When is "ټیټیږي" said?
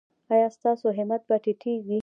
1.43-1.99